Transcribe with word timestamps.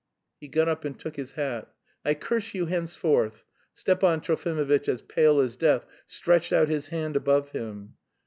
He 0.39 0.47
got 0.47 0.67
up 0.67 0.83
and 0.83 0.97
took 0.97 1.15
his 1.15 1.33
hat. 1.33 1.71
"I 2.03 2.15
curse 2.15 2.55
you 2.55 2.65
henceforth!" 2.65 3.43
Stepan 3.75 4.21
Trofimovitch, 4.21 4.89
as 4.89 5.03
pale 5.03 5.39
as 5.39 5.55
death, 5.55 5.85
stretched 6.07 6.51
out 6.51 6.69
his 6.69 6.89
hand 6.89 7.15
above 7.15 7.49
him. 7.49 7.93